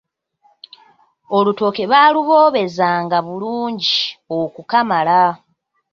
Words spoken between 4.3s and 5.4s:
okukamala.